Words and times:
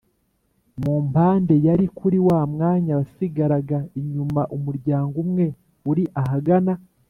mu 0.83 0.95
mpande 1.07 1.55
yari 1.67 1.85
kuri 1.97 2.17
wa 2.27 2.41
mwanya 2.51 2.91
wasigaraga 2.99 3.77
inyuma 3.99 4.41
umuryango 4.55 5.15
umwe 5.23 5.45
uri 5.91 6.03
ahagana 6.23 6.73